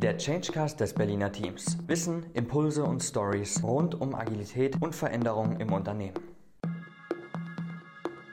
[0.00, 1.76] Der Changecast des Berliner Teams.
[1.88, 6.14] Wissen, Impulse und Stories rund um Agilität und Veränderung im Unternehmen.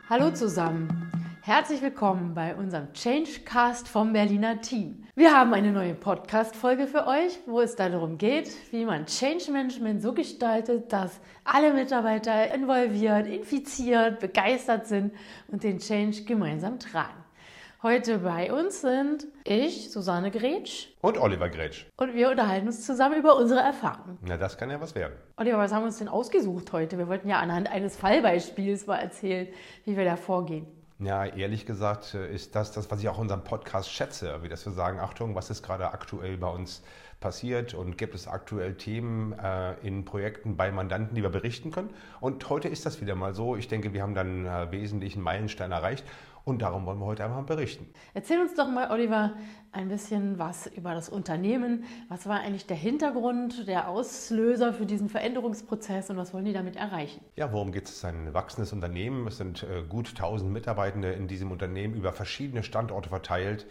[0.07, 1.11] Hallo zusammen.
[1.41, 5.07] Herzlich willkommen bei unserem Changecast vom Berliner Team.
[5.15, 10.03] Wir haben eine neue Podcast-Folge für euch, wo es darum geht, wie man Change Management
[10.03, 15.15] so gestaltet, dass alle Mitarbeiter involviert, infiziert, begeistert sind
[15.47, 17.24] und den Change gemeinsam tragen.
[17.85, 20.87] Heute bei uns sind ich, Susanne Gretsch.
[21.01, 21.85] Und Oliver Gretsch.
[21.97, 24.17] Und wir unterhalten uns zusammen über unsere Erfahrungen.
[24.23, 25.13] Na, das kann ja was werden.
[25.37, 26.97] Oliver, was haben wir uns denn ausgesucht heute?
[26.97, 29.49] Wir wollten ja anhand eines Fallbeispiels mal erzählen,
[29.83, 30.65] wie wir da vorgehen.
[30.97, 34.49] Ja, ehrlich gesagt äh, ist das das, was ich auch in unserem Podcast schätze, wie
[34.49, 36.81] dass wir sagen, Achtung, was ist gerade aktuell bei uns
[37.19, 41.91] passiert und gibt es aktuell Themen äh, in Projekten bei Mandanten, die wir berichten können.
[42.19, 43.55] Und heute ist das wieder mal so.
[43.55, 46.03] Ich denke, wir haben dann einen äh, wesentlichen Meilenstein erreicht
[46.45, 47.87] und darum wollen wir heute einmal berichten.
[48.13, 49.33] Erzähl uns doch mal, Oliver,
[49.71, 51.83] ein bisschen was über das Unternehmen.
[52.07, 56.75] Was war eigentlich der Hintergrund, der Auslöser für diesen Veränderungsprozess und was wollen die damit
[56.75, 57.19] erreichen?
[57.35, 57.91] Ja, worum geht es?
[57.91, 59.27] Es ist ein wachsendes Unternehmen.
[59.27, 63.65] Es sind äh, gut 1000 Mitarbeitende in diesem Unternehmen über verschiedene Standorte verteilt.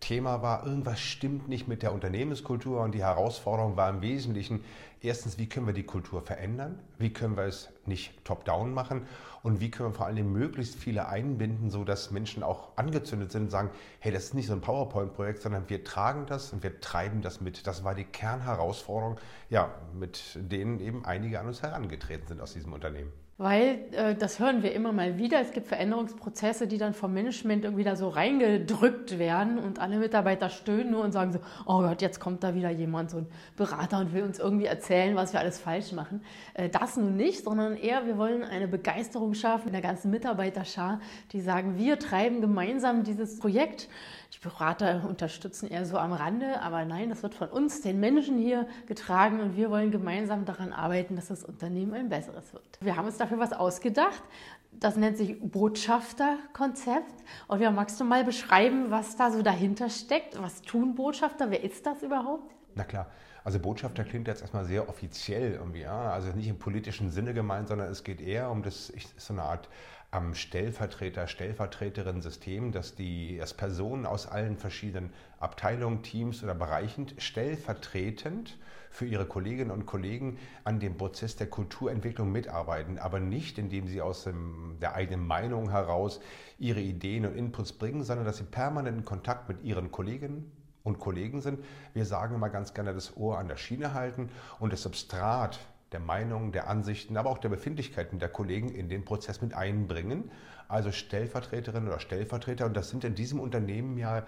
[0.00, 4.64] Thema war, irgendwas stimmt nicht mit der Unternehmenskultur und die Herausforderung war im Wesentlichen,
[5.00, 6.80] erstens, wie können wir die Kultur verändern?
[6.98, 9.06] Wie können wir es nicht top-down machen?
[9.42, 13.50] Und wie können wir vor allem möglichst viele einbinden, sodass Menschen auch angezündet sind und
[13.50, 13.70] sagen,
[14.00, 17.40] hey, das ist nicht so ein PowerPoint-Projekt, sondern wir tragen das und wir treiben das
[17.40, 17.66] mit.
[17.66, 22.72] Das war die Kernherausforderung, ja, mit denen eben einige an uns herangetreten sind aus diesem
[22.72, 23.12] Unternehmen.
[23.38, 25.42] Weil äh, das hören wir immer mal wieder.
[25.42, 30.48] Es gibt Veränderungsprozesse, die dann vom Management irgendwie da so reingedrückt werden und alle Mitarbeiter
[30.48, 33.98] stöhnen nur und sagen so, oh Gott, jetzt kommt da wieder jemand, so ein Berater
[33.98, 36.22] und will uns irgendwie erzählen, was wir alles falsch machen.
[36.54, 41.00] Äh, das nun nicht, sondern eher, wir wollen eine Begeisterung schaffen in der ganzen Mitarbeiterschar,
[41.32, 43.88] die sagen, wir treiben gemeinsam dieses Projekt.
[44.34, 48.38] Die Berater unterstützen eher so am Rande, aber nein, das wird von uns, den Menschen
[48.38, 52.78] hier getragen und wir wollen gemeinsam daran arbeiten, dass das Unternehmen ein besseres wird.
[52.80, 54.22] Wir haben uns dafür was ausgedacht.
[54.72, 57.24] Das nennt sich Botschafterkonzept.
[57.48, 60.40] Und ja, magst du mal beschreiben, was da so dahinter steckt?
[60.42, 61.50] Was tun Botschafter?
[61.50, 62.54] Wer ist das überhaupt?
[62.74, 63.06] Na klar.
[63.46, 66.10] Also Botschafter klingt jetzt erstmal sehr offiziell irgendwie, ja.
[66.10, 69.68] Also nicht im politischen Sinne gemeint, sondern es geht eher um das, so eine Art
[70.10, 78.58] am Stellvertreter, Stellvertreterin-System, dass die dass Personen aus allen verschiedenen Abteilungen, Teams oder Bereichen stellvertretend
[78.90, 84.02] für ihre Kolleginnen und Kollegen an dem Prozess der Kulturentwicklung mitarbeiten, aber nicht, indem sie
[84.02, 86.18] aus dem, der eigenen Meinung heraus
[86.58, 90.50] ihre Ideen und Inputs bringen, sondern dass sie permanent in Kontakt mit ihren Kolleginnen
[90.86, 91.58] und Kollegen sind.
[91.92, 95.58] Wir sagen immer ganz gerne das Ohr an der Schiene halten und das Substrat
[95.92, 100.30] der Meinungen, der Ansichten, aber auch der Befindlichkeiten der Kollegen in den Prozess mit einbringen.
[100.68, 102.66] Also Stellvertreterinnen oder Stellvertreter.
[102.66, 104.24] Und das sind in diesem Unternehmen ja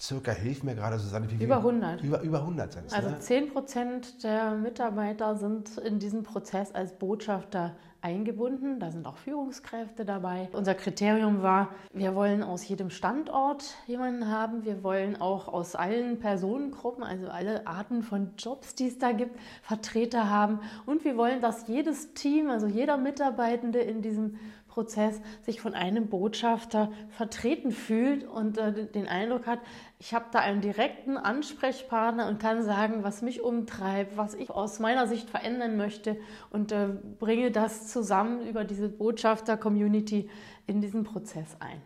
[0.00, 2.02] circa, hilf mir gerade Susanne, wie Über 100.
[2.02, 2.92] Über, über 100 sind es.
[2.92, 3.20] Also ne?
[3.20, 8.78] 10 Prozent der Mitarbeiter sind in diesem Prozess als Botschafter eingebunden.
[8.80, 10.48] Da sind auch Führungskräfte dabei.
[10.52, 14.64] Unser Kriterium war, wir wollen aus jedem Standort jemanden haben.
[14.64, 19.38] Wir wollen auch aus allen Personengruppen, also alle Arten von Jobs, die es da gibt,
[19.62, 20.60] Vertreter haben.
[20.84, 24.38] Und wir wollen, dass jedes Team, also jeder Mitarbeitende in diesem
[24.72, 29.60] Prozess sich von einem Botschafter vertreten fühlt und äh, den Eindruck hat,
[29.98, 34.78] ich habe da einen direkten Ansprechpartner und kann sagen, was mich umtreibt, was ich aus
[34.80, 36.16] meiner Sicht verändern möchte
[36.50, 36.88] und äh,
[37.18, 40.30] bringe das zusammen über diese Botschafter-Community
[40.66, 41.82] in diesen Prozess ein.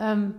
[0.00, 0.34] Ähm,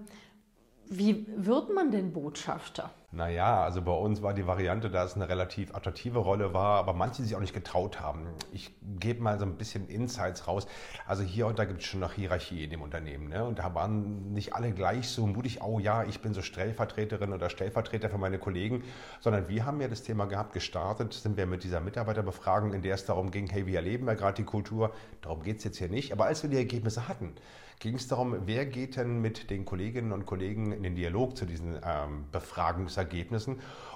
[0.87, 2.91] wie wird man denn Botschafter?
[3.15, 6.91] Naja, also bei uns war die Variante, dass es eine relativ attraktive Rolle war, aber
[6.91, 8.27] manche sich auch nicht getraut haben.
[8.51, 10.67] Ich gebe mal so ein bisschen Insights raus.
[11.07, 13.29] Also hier und da gibt es schon noch Hierarchie in dem Unternehmen.
[13.29, 13.45] Ne?
[13.45, 17.49] Und da waren nicht alle gleich so mutig, oh ja, ich bin so Stellvertreterin oder
[17.49, 18.83] Stellvertreter für meine Kollegen,
[19.21, 22.95] sondern wir haben ja das Thema gehabt, gestartet sind wir mit dieser Mitarbeiterbefragung, in der
[22.95, 24.91] es darum ging, hey, wie erleben wir gerade die Kultur?
[25.21, 26.11] Darum geht es jetzt hier nicht.
[26.11, 27.33] Aber als wir die Ergebnisse hatten,
[27.79, 31.45] ging es darum, wer geht denn mit den Kolleginnen und Kollegen in den Dialog zu
[31.45, 33.04] diesen ähm, Befragungsergebnissen.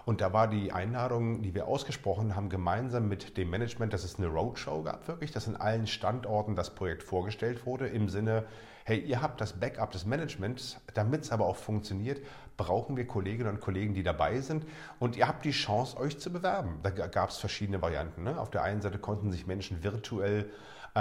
[0.05, 4.17] Und da war die Einladung, die wir ausgesprochen haben, gemeinsam mit dem Management, dass es
[4.17, 8.45] eine Roadshow gab, wirklich, dass in allen Standorten das Projekt vorgestellt wurde, im Sinne,
[8.85, 12.21] hey, ihr habt das Backup des Managements, damit es aber auch funktioniert,
[12.57, 14.65] brauchen wir Kolleginnen und Kollegen, die dabei sind.
[14.99, 16.79] Und ihr habt die Chance, euch zu bewerben.
[16.83, 18.23] Da gab es verschiedene Varianten.
[18.23, 18.39] Ne?
[18.39, 20.49] Auf der einen Seite konnten sich Menschen virtuell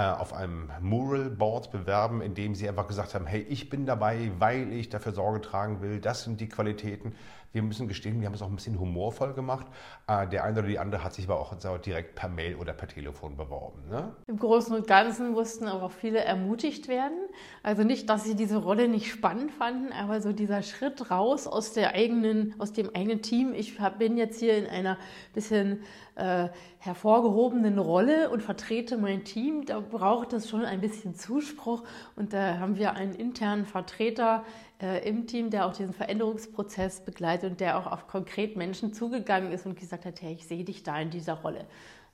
[0.07, 4.31] auf einem Mural Board bewerben, in dem sie einfach gesagt haben, hey, ich bin dabei,
[4.39, 7.13] weil ich dafür Sorge tragen will, das sind die Qualitäten.
[7.51, 9.65] Wir müssen gestehen, wir haben es auch ein bisschen humorvoll gemacht.
[10.07, 12.87] Äh, der eine oder die andere hat sich aber auch direkt per Mail oder per
[12.87, 13.89] Telefon beworben.
[13.89, 14.15] Ne?
[14.27, 17.17] Im Großen und Ganzen mussten aber auch viele ermutigt werden.
[17.63, 21.73] Also nicht, dass sie diese Rolle nicht spannend fanden, aber so dieser Schritt raus aus
[21.73, 23.53] der eigenen, aus dem eigenen Team.
[23.55, 24.99] Ich bin jetzt hier in einer
[25.33, 25.81] bisschen
[26.19, 26.49] äh,
[26.79, 29.65] hervorgehobenen Rolle und vertrete mein Team.
[29.65, 31.83] Da braucht es schon ein bisschen Zuspruch
[32.15, 34.43] und da haben wir einen internen Vertreter
[34.81, 39.51] äh, im Team, der auch diesen Veränderungsprozess begleitet und der auch auf konkret Menschen zugegangen
[39.51, 41.65] ist und gesagt hat, hey, ich sehe dich da in dieser Rolle.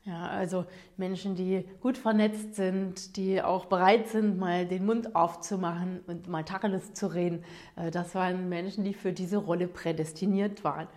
[0.05, 0.65] Ja, also
[0.97, 6.43] Menschen, die gut vernetzt sind, die auch bereit sind, mal den Mund aufzumachen und mal
[6.43, 7.43] Tacheles zu reden.
[7.75, 10.87] Äh, das waren Menschen, die für diese Rolle prädestiniert waren.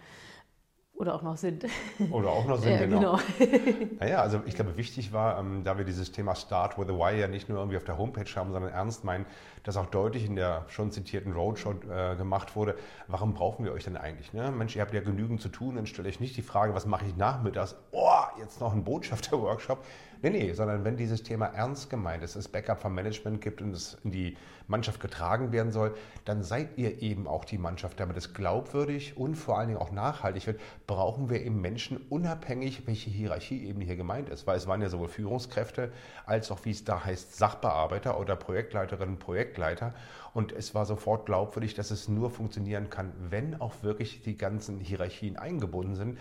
[0.98, 1.64] Oder auch noch sind.
[2.10, 3.18] Oder auch noch sind, ja, genau.
[3.38, 3.86] genau.
[4.00, 7.20] naja, also ich glaube, wichtig war, ähm, da wir dieses Thema Start with a Why
[7.20, 9.24] ja nicht nur irgendwie auf der Homepage haben, sondern ernst meinen,
[9.62, 12.74] dass auch deutlich in der schon zitierten Roadshow äh, gemacht wurde,
[13.06, 14.32] warum brauchen wir euch denn eigentlich?
[14.32, 14.50] Ne?
[14.50, 17.04] Mensch, ihr habt ja genügend zu tun, dann stelle ich nicht die Frage, was mache
[17.06, 17.76] ich nachmittags?
[17.92, 19.84] Oh, jetzt noch ein Botschafter-Workshop.
[20.20, 23.72] Nee, nee, sondern wenn dieses Thema ernst gemeint ist, es Backup vom Management gibt und
[23.72, 24.36] es in die
[24.66, 25.94] Mannschaft getragen werden soll,
[26.24, 28.00] dann seid ihr eben auch die Mannschaft.
[28.00, 32.86] Damit es glaubwürdig und vor allen Dingen auch nachhaltig wird, brauchen wir eben Menschen unabhängig,
[32.86, 34.46] welche Hierarchieebene hier gemeint ist.
[34.46, 35.92] Weil es waren ja sowohl Führungskräfte
[36.26, 39.94] als auch, wie es da heißt, Sachbearbeiter oder Projektleiterinnen, Projektleiter.
[40.34, 44.80] Und es war sofort glaubwürdig, dass es nur funktionieren kann, wenn auch wirklich die ganzen
[44.80, 46.18] Hierarchien eingebunden sind.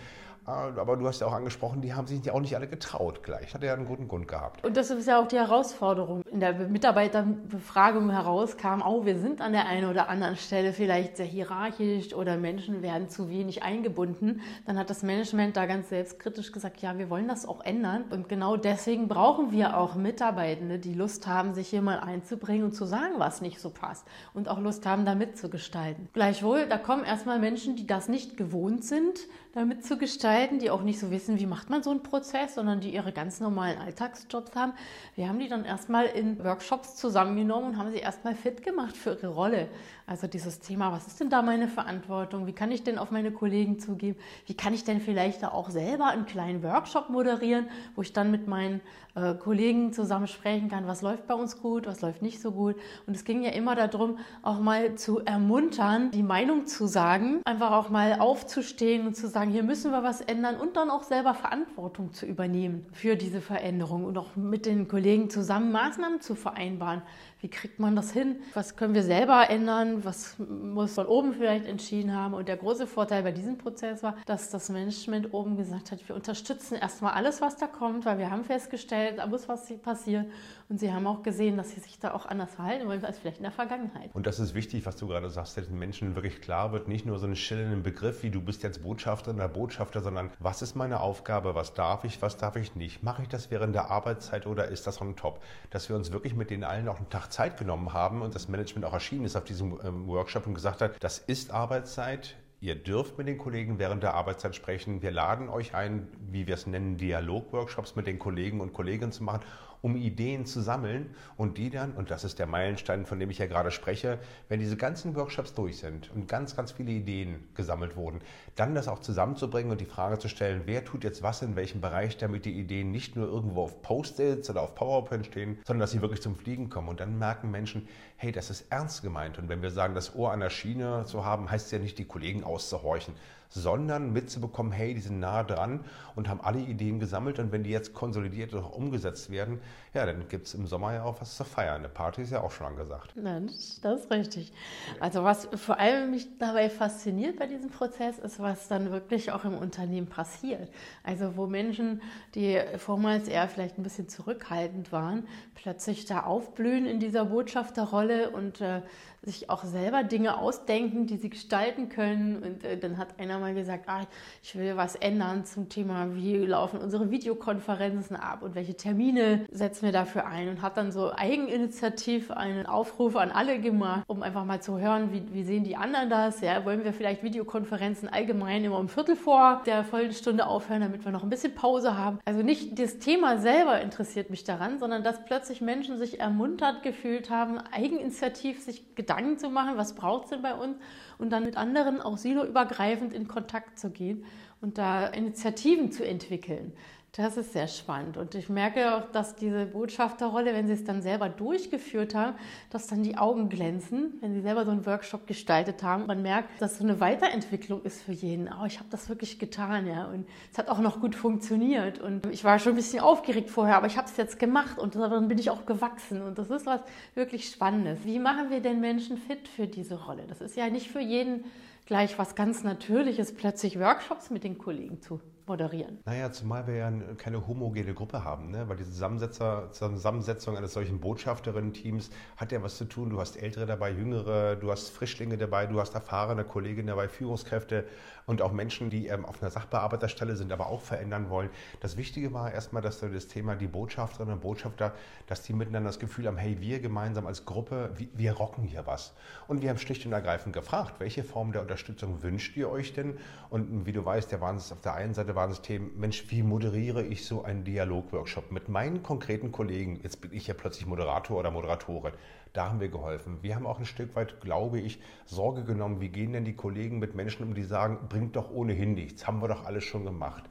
[0.48, 3.22] Ah, aber du hast ja auch angesprochen, die haben sich ja auch nicht alle getraut
[3.22, 3.52] gleich.
[3.52, 4.64] Hat ja einen guten Grund gehabt.
[4.64, 6.22] Und das ist ja auch die Herausforderung.
[6.30, 11.26] In der Mitarbeiterbefragung herauskam, oh, wir sind an der einen oder anderen Stelle vielleicht sehr
[11.26, 14.42] hierarchisch oder Menschen werden zu wenig eingebunden.
[14.66, 18.04] Dann hat das Management da ganz selbstkritisch gesagt, ja, wir wollen das auch ändern.
[18.10, 22.72] Und genau deswegen brauchen wir auch Mitarbeitende, die Lust haben, sich hier mal einzubringen und
[22.72, 24.06] zu sagen, was nicht so passt.
[24.34, 26.08] Und auch Lust haben, da mitzugestalten.
[26.12, 29.20] Gleichwohl, da kommen erstmal Menschen, die das nicht gewohnt sind,
[29.54, 32.80] damit zu gestalten, die auch nicht so wissen, wie macht man so einen Prozess, sondern
[32.80, 34.72] die ihre ganz normalen Alltagsjobs haben.
[35.14, 39.10] Wir haben die dann erstmal in Workshops zusammengenommen und haben sie erstmal fit gemacht für
[39.10, 39.68] ihre Rolle.
[40.06, 42.46] Also dieses Thema, was ist denn da meine Verantwortung?
[42.46, 44.18] Wie kann ich denn auf meine Kollegen zugeben?
[44.46, 48.30] Wie kann ich denn vielleicht da auch selber einen kleinen Workshop moderieren, wo ich dann
[48.30, 48.80] mit meinen
[49.18, 52.76] äh, Kollegen zusammen sprechen kann, was läuft bei uns gut, was läuft nicht so gut.
[53.06, 57.72] Und es ging ja immer darum, auch mal zu ermuntern, die Meinung zu sagen, einfach
[57.72, 61.34] auch mal aufzustehen und zu sagen, hier müssen wir was ändern und dann auch selber
[61.34, 67.02] Verantwortung zu übernehmen für diese Veränderung und auch mit den Kollegen zusammen Maßnahmen zu vereinbaren.
[67.40, 68.40] Wie kriegt man das hin?
[68.54, 70.04] Was können wir selber ändern?
[70.04, 72.34] Was muss von oben vielleicht entschieden haben?
[72.34, 76.16] Und der große Vorteil bei diesem Prozess war, dass das Management oben gesagt hat, wir
[76.16, 80.26] unterstützen erstmal alles, was da kommt, weil wir haben festgestellt, da muss was passieren.
[80.68, 83.38] Und sie haben auch gesehen, dass sie sich da auch anders verhalten wollen als vielleicht
[83.38, 84.10] in der Vergangenheit.
[84.14, 87.06] Und das ist wichtig, was du gerade sagst, dass den Menschen wirklich klar wird, nicht
[87.06, 90.74] nur so einen schillenden Begriff, wie du bist jetzt Botschafterin oder Botschafter, sondern was ist
[90.74, 93.02] meine Aufgabe, was darf ich, was darf ich nicht?
[93.02, 95.42] Mache ich das während der Arbeitszeit oder ist das on top?
[95.70, 98.48] Dass wir uns wirklich mit den allen auch einen Tag Zeit genommen haben und das
[98.48, 102.74] Management auch erschienen ist auf diesem ähm, Workshop und gesagt hat, das ist Arbeitszeit, Ihr
[102.74, 105.00] dürft mit den Kollegen während der Arbeitszeit sprechen.
[105.00, 109.22] Wir laden euch ein, wie wir es nennen, Dialogworkshops mit den Kollegen und Kolleginnen zu
[109.22, 109.42] machen
[109.82, 113.38] um Ideen zu sammeln und die dann, und das ist der Meilenstein, von dem ich
[113.38, 117.96] ja gerade spreche, wenn diese ganzen Workshops durch sind und ganz, ganz viele Ideen gesammelt
[117.96, 118.20] wurden,
[118.56, 121.80] dann das auch zusammenzubringen und die Frage zu stellen, wer tut jetzt was in welchem
[121.80, 125.92] Bereich, damit die Ideen nicht nur irgendwo auf Post-its oder auf PowerPoint stehen, sondern dass
[125.92, 126.88] sie wirklich zum Fliegen kommen.
[126.88, 129.38] Und dann merken Menschen, hey, das ist ernst gemeint.
[129.38, 131.98] Und wenn wir sagen, das Ohr an der Schiene zu haben, heißt es ja nicht,
[131.98, 133.14] die Kollegen auszuhorchen,
[133.48, 135.80] sondern mitzubekommen, hey, die sind nah dran
[136.14, 139.60] und haben alle Ideen gesammelt und wenn die jetzt konsolidiert und umgesetzt werden,
[139.94, 141.76] ja, dann gibt es im Sommer ja auch was zu feiern.
[141.76, 143.12] Eine Party ist ja auch schon angesagt.
[143.16, 143.46] Nein,
[143.82, 144.52] das ist richtig.
[145.00, 149.44] Also was vor allem mich dabei fasziniert bei diesem Prozess ist, was dann wirklich auch
[149.44, 150.68] im Unternehmen passiert.
[151.02, 152.02] Also wo Menschen,
[152.34, 158.60] die vormals eher vielleicht ein bisschen zurückhaltend waren, plötzlich da aufblühen in dieser Botschafterrolle und
[158.60, 158.82] äh,
[159.22, 162.42] sich auch selber Dinge ausdenken, die sie gestalten können.
[162.42, 164.06] Und äh, dann hat einer mal gesagt, ah,
[164.42, 169.86] ich will was ändern zum Thema, wie laufen unsere Videokonferenzen ab und welche Termine setzen
[169.86, 170.48] wir dafür ein.
[170.48, 175.12] Und hat dann so eigeninitiativ einen Aufruf an alle gemacht, um einfach mal zu hören,
[175.12, 176.40] wie, wie sehen die anderen das.
[176.40, 181.04] Ja, wollen wir vielleicht Videokonferenzen allgemein immer um Viertel vor der vollen Stunde aufhören, damit
[181.04, 182.20] wir noch ein bisschen Pause haben.
[182.24, 187.30] Also nicht das Thema selber interessiert mich daran, sondern dass plötzlich Menschen sich ermuntert gefühlt
[187.30, 190.76] haben, eigeninitiativ sich Gedanken Gedanken zu machen, was braucht es denn bei uns
[191.16, 194.24] und dann mit anderen auch siloübergreifend in Kontakt zu gehen
[194.60, 196.74] und da Initiativen zu entwickeln.
[197.12, 198.16] Das ist sehr spannend.
[198.16, 202.36] Und ich merke auch, dass diese Botschafterrolle, wenn sie es dann selber durchgeführt haben,
[202.70, 206.06] dass dann die Augen glänzen, wenn sie selber so einen Workshop gestaltet haben.
[206.06, 208.48] Man merkt, dass so eine Weiterentwicklung ist für jeden.
[208.48, 210.06] Oh, ich habe das wirklich getan, ja.
[210.06, 211.98] Und es hat auch noch gut funktioniert.
[211.98, 214.94] Und ich war schon ein bisschen aufgeregt vorher, aber ich habe es jetzt gemacht und
[214.94, 216.22] dann bin ich auch gewachsen.
[216.22, 216.82] Und das ist was
[217.14, 218.04] wirklich Spannendes.
[218.04, 220.24] Wie machen wir denn Menschen fit für diese Rolle?
[220.28, 221.44] Das ist ja nicht für jeden
[221.86, 225.98] gleich was ganz Natürliches, plötzlich Workshops mit den Kollegen zu moderieren.
[226.04, 228.68] Naja, zumal wir ja keine homogene Gruppe haben, ne?
[228.68, 233.10] weil die Zusammensetzung eines solchen Botschafterinnen-Teams hat ja was zu tun.
[233.10, 237.84] Du hast Ältere dabei, Jüngere, du hast Frischlinge dabei, du hast erfahrene Kolleginnen dabei, Führungskräfte
[238.28, 241.48] und auch Menschen, die ähm, auf einer Sachbearbeiterstelle sind, aber auch verändern wollen.
[241.80, 244.92] Das Wichtige war erstmal, dass das Thema, die Botschafterinnen und Botschafter,
[245.26, 249.14] dass die miteinander das Gefühl haben, hey, wir gemeinsam als Gruppe, wir, rocken hier was.
[249.48, 253.16] Und wir haben schlicht und ergreifend gefragt, welche Form der Unterstützung wünscht ihr euch denn?
[253.48, 256.42] Und wie du weißt, der waren auf der einen Seite waren es Themen, Mensch, wie
[256.42, 260.00] moderiere ich so einen Dialogworkshop mit meinen konkreten Kollegen?
[260.02, 262.12] Jetzt bin ich ja plötzlich Moderator oder Moderatorin.
[262.52, 263.38] Da haben wir geholfen.
[263.42, 266.98] Wir haben auch ein Stück weit, glaube ich, Sorge genommen, wie gehen denn die Kollegen
[266.98, 270.44] mit Menschen um, die sagen, bringt doch ohnehin nichts, haben wir doch alles schon gemacht.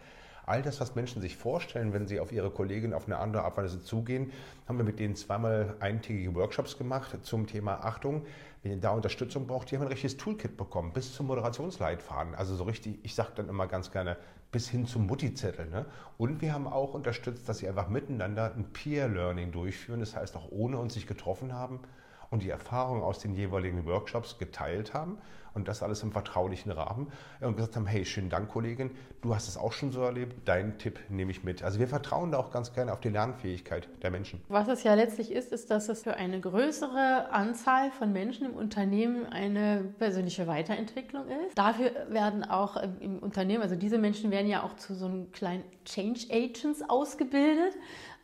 [0.47, 3.57] All das, was Menschen sich vorstellen, wenn sie auf ihre Kollegin auf eine andere Art
[3.57, 4.31] und Weise zugehen,
[4.65, 8.25] haben wir mit denen zweimal eintägige Workshops gemacht zum Thema Achtung.
[8.63, 12.33] Wenn ihr da Unterstützung braucht, die haben ein richtiges Toolkit bekommen, bis zum Moderationsleitfaden.
[12.33, 14.15] Also so richtig, ich sage dann immer ganz gerne,
[14.49, 15.65] bis hin zum Mutti-Zettel.
[15.65, 15.85] Ne?
[16.17, 19.99] Und wir haben auch unterstützt, dass sie einfach miteinander ein Peer-Learning durchführen.
[19.99, 21.81] Das heißt, auch ohne uns sich getroffen haben
[22.29, 25.17] und die Erfahrungen aus den jeweiligen Workshops geteilt haben
[25.57, 27.11] und das alles im vertraulichen Rahmen
[27.41, 30.77] und gesagt haben, hey, schönen Dank, Kollegin, du hast es auch schon so erlebt, deinen
[30.77, 31.63] Tipp nehme ich mit.
[31.63, 34.39] Also wir vertrauen da auch ganz gerne auf die Lernfähigkeit der Menschen.
[34.47, 38.53] Was es ja letztlich ist, ist, dass es für eine größere Anzahl von Menschen im
[38.53, 41.57] Unternehmen eine persönliche Weiterentwicklung ist.
[41.57, 45.63] Dafür werden auch im Unternehmen, also diese Menschen werden ja auch zu so einem kleinen
[45.85, 47.73] Change Agents ausgebildet.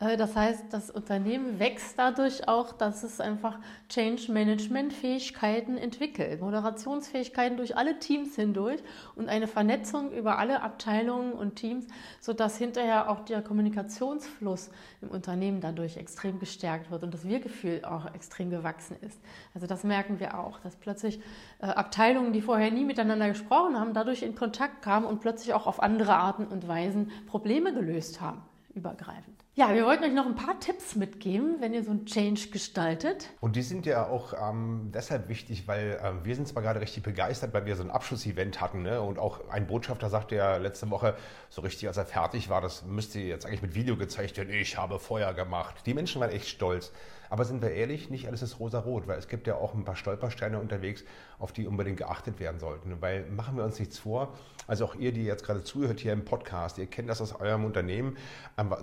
[0.00, 6.40] Äh, das heißt, das Unternehmen wächst dadurch auch, dass es einfach Change Management Fähigkeiten entwickelt,
[6.40, 8.80] Moderationsfähigkeiten durch alle Teams hindurch
[9.16, 11.86] und eine Vernetzung über alle Abteilungen und Teams,
[12.20, 18.12] sodass hinterher auch der Kommunikationsfluss im Unternehmen dadurch extrem gestärkt wird und das Wir-Gefühl auch
[18.14, 19.20] extrem gewachsen ist.
[19.54, 21.20] Also das merken wir auch, dass plötzlich
[21.60, 25.66] äh, Abteilungen, die vorher nie miteinander gesprochen haben, dadurch in Kontakt kamen und plötzlich auch
[25.66, 28.42] auf andere Arten und Weisen Probleme gelöst haben,
[28.74, 29.44] übergreifend.
[29.54, 33.28] Ja, wir wollten euch noch ein paar Tipps mitgeben, wenn ihr so ein Change gestaltet.
[33.40, 37.02] Und die sind ja auch ähm, deshalb wichtig, weil äh, wir sind zwar gerade richtig
[37.02, 38.82] begeistert, weil wir so ein Abschlussevent hatten.
[38.82, 39.00] Ne?
[39.00, 41.16] Und auch ein Botschafter sagte ja letzte Woche,
[41.50, 44.76] so richtig, als er fertig war, das müsste jetzt eigentlich mit Video gezeigt werden, ich
[44.76, 45.76] habe Feuer gemacht.
[45.86, 46.92] Die Menschen waren echt stolz.
[47.34, 49.96] Aber sind wir ehrlich, nicht alles ist rosa-rot, weil es gibt ja auch ein paar
[49.96, 51.02] Stolpersteine unterwegs,
[51.40, 53.02] auf die unbedingt geachtet werden sollten.
[53.02, 54.34] Weil machen wir uns nichts vor,
[54.68, 57.64] also auch ihr, die jetzt gerade zuhört hier im Podcast, ihr kennt das aus eurem
[57.64, 58.16] Unternehmen,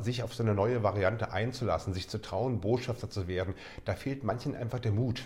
[0.01, 3.53] sich auf so eine neue Variante einzulassen, sich zu trauen, Botschafter zu werden,
[3.85, 5.23] da fehlt manchen einfach der Mut.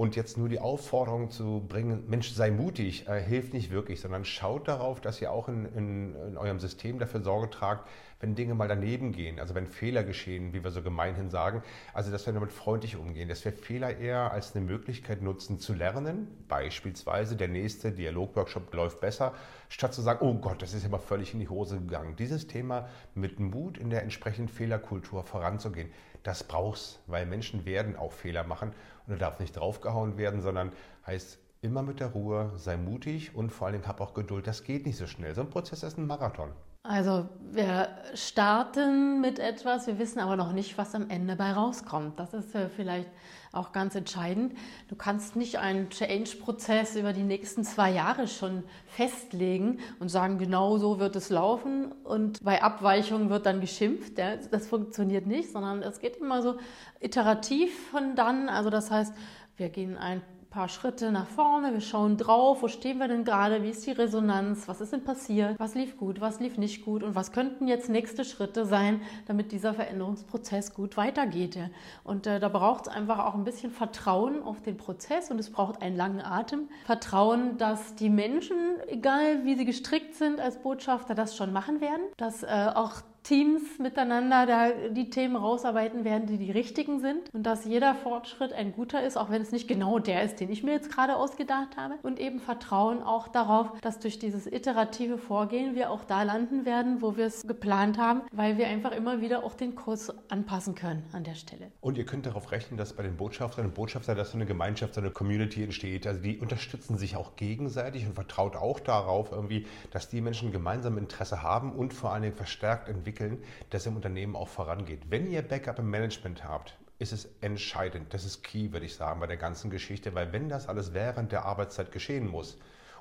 [0.00, 4.24] Und jetzt nur die Aufforderung zu bringen, Mensch, sei mutig, äh, hilft nicht wirklich, sondern
[4.24, 7.86] schaut darauf, dass ihr auch in, in, in, eurem System dafür Sorge tragt,
[8.18, 12.10] wenn Dinge mal daneben gehen, also wenn Fehler geschehen, wie wir so gemeinhin sagen, also
[12.10, 16.28] dass wir damit freundlich umgehen, dass wir Fehler eher als eine Möglichkeit nutzen zu lernen,
[16.48, 19.34] beispielsweise der nächste Dialogworkshop läuft besser,
[19.68, 22.16] statt zu sagen, oh Gott, das ist immer völlig in die Hose gegangen.
[22.16, 25.90] Dieses Thema mit Mut in der entsprechenden Fehlerkultur voranzugehen,
[26.22, 28.72] das brauchst, weil Menschen werden auch Fehler machen
[29.06, 30.72] und da darf nicht draufgehauen werden, sondern
[31.06, 34.46] heißt immer mit der Ruhe, sei mutig und vor Dingen hab auch Geduld.
[34.46, 35.34] Das geht nicht so schnell.
[35.34, 36.50] So ein Prozess ist ein Marathon.
[36.82, 42.18] Also wir starten mit etwas, wir wissen aber noch nicht, was am Ende bei rauskommt.
[42.18, 43.08] Das ist vielleicht
[43.52, 44.56] auch ganz entscheidend.
[44.88, 50.78] Du kannst nicht einen Change-Prozess über die nächsten zwei Jahre schon festlegen und sagen, genau
[50.78, 54.14] so wird es laufen und bei Abweichungen wird dann geschimpft.
[54.16, 56.56] Das funktioniert nicht, sondern es geht immer so
[56.98, 58.48] iterativ von dann.
[58.48, 59.12] Also das heißt,
[59.58, 63.62] wir gehen ein paar Schritte nach vorne, wir schauen drauf, wo stehen wir denn gerade,
[63.62, 67.02] wie ist die Resonanz, was ist denn passiert, was lief gut, was lief nicht gut?
[67.02, 71.58] Und was könnten jetzt nächste Schritte sein, damit dieser Veränderungsprozess gut weitergeht.
[72.04, 75.50] Und äh, da braucht es einfach auch ein bisschen Vertrauen auf den Prozess und es
[75.50, 76.68] braucht einen langen Atem.
[76.84, 78.56] Vertrauen, dass die Menschen,
[78.88, 83.78] egal wie sie gestrickt sind als Botschafter, das schon machen werden, dass äh, auch Teams
[83.78, 88.72] miteinander da die Themen rausarbeiten werden, die die richtigen sind und dass jeder Fortschritt ein
[88.72, 91.76] guter ist, auch wenn es nicht genau der ist, den ich mir jetzt gerade ausgedacht
[91.76, 96.64] habe und eben Vertrauen auch darauf, dass durch dieses iterative Vorgehen wir auch da landen
[96.64, 100.74] werden, wo wir es geplant haben, weil wir einfach immer wieder auch den Kurs anpassen
[100.74, 101.70] können an der Stelle.
[101.80, 104.94] Und ihr könnt darauf rechnen, dass bei den Botschaftern und Botschaftern, dass so eine Gemeinschaft,
[104.94, 106.06] so eine Community entsteht.
[106.06, 110.96] Also die unterstützen sich auch gegenseitig und vertraut auch darauf irgendwie, dass die Menschen gemeinsam
[110.96, 115.10] Interesse haben und vor allen Dingen verstärkt entwickeln entwickeln, das im Unternehmen auch vorangeht.
[115.10, 118.12] Wenn ihr Backup im Management habt, ist es entscheidend.
[118.14, 121.32] Das ist key, würde ich sagen, bei der ganzen Geschichte, weil wenn das alles während
[121.32, 122.58] der Arbeitszeit geschehen muss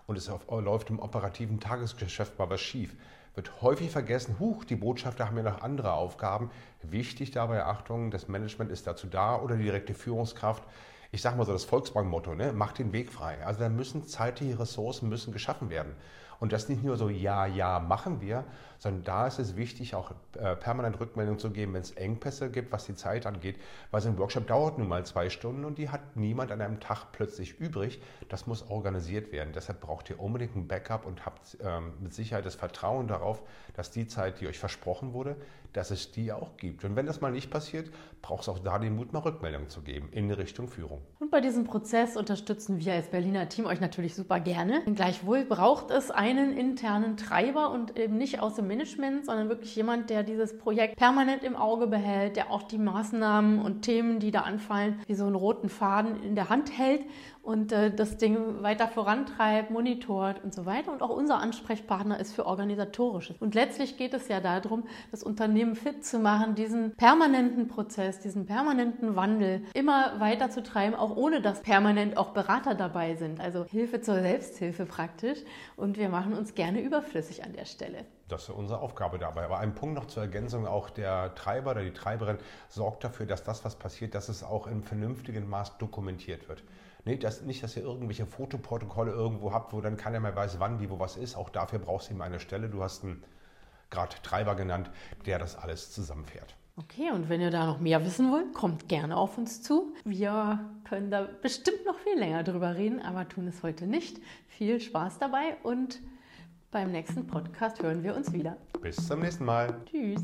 [0.07, 2.95] und es auf, läuft im operativen Tagesgeschäft mal was schief,
[3.35, 6.49] wird häufig vergessen, huch, die Botschafter haben ja noch andere Aufgaben.
[6.81, 10.63] Wichtig dabei, Achtung, das Management ist dazu da oder die direkte Führungskraft.
[11.11, 12.53] Ich sage mal so das Volksbank-Motto, ne?
[12.53, 13.45] macht den Weg frei.
[13.45, 15.95] Also da müssen zeitliche Ressourcen müssen geschaffen werden.
[16.39, 18.46] Und das nicht nur so, ja, ja, machen wir,
[18.77, 22.72] sondern da ist es wichtig, auch äh, permanent Rückmeldung zu geben, wenn es Engpässe gibt,
[22.72, 23.60] was die Zeit angeht.
[23.91, 26.79] Weil so ein Workshop dauert nun mal zwei Stunden und die hat niemand an einem
[26.79, 28.01] Tag plötzlich übrig.
[28.29, 29.51] Das muss organisiert werden.
[29.53, 33.43] Deshalb braucht ihr unbedingt ein Backup und habt ähm, mit Sicherheit das Vertrauen darauf,
[33.74, 35.36] dass die Zeit, die euch versprochen wurde,
[35.73, 36.83] dass es die auch gibt.
[36.83, 39.81] Und wenn das mal nicht passiert, braucht es auch da den Mut, mal Rückmeldung zu
[39.81, 41.01] geben in Richtung Führung.
[41.19, 44.81] Und bei diesem Prozess unterstützen wir als Berliner Team euch natürlich super gerne.
[44.93, 50.09] Gleichwohl braucht es einen internen Treiber und eben nicht aus dem Management, sondern wirklich jemand,
[50.09, 54.41] der dieses Projekt permanent im Auge behält, der auch die Maßnahmen und Themen, die da
[54.41, 57.01] anfallen, wie so einen roten Faden in der Hand hält
[57.41, 60.91] und äh, das Ding weiter vorantreibt, monitort und so weiter.
[60.91, 63.38] Und auch unser Ansprechpartner ist für organisatorisches.
[63.39, 68.46] Und letztlich geht es ja darum, das Unternehmen fit zu machen, diesen permanenten Prozess, diesen
[68.46, 73.39] permanenten Wandel immer weiter zu treiben, auch ohne dass permanent auch Berater dabei sind.
[73.39, 75.39] Also Hilfe zur Selbsthilfe praktisch.
[75.75, 78.05] Und wir machen uns gerne überflüssig an der Stelle.
[78.27, 79.46] Das ist unsere Aufgabe dabei.
[79.46, 83.43] Aber ein Punkt noch zur Ergänzung, auch der Treiber oder die Treiberin sorgt dafür, dass
[83.43, 86.63] das, was passiert, dass es auch im vernünftigen Maß dokumentiert wird.
[87.06, 90.79] Nee, das, nicht, dass ihr irgendwelche Fotoprotokolle irgendwo habt, wo dann keiner mehr weiß, wann,
[90.79, 91.36] wie, wo was ist.
[91.36, 92.70] Auch dafür brauchst du eben eine Stelle.
[92.70, 93.24] Du hast einen
[93.89, 94.91] gerade Treiber genannt,
[95.25, 96.56] der das alles zusammenfährt.
[96.75, 99.94] Okay, und wenn ihr da noch mehr wissen wollt, kommt gerne auf uns zu.
[100.06, 104.22] Wir können da bestimmt noch viel länger drüber reden, aber tun es heute nicht.
[104.48, 106.00] Viel Spaß dabei und
[106.72, 108.56] beim nächsten Podcast hören wir uns wieder.
[108.82, 109.75] Bis zum nächsten Mal.
[109.86, 110.22] Tschüss.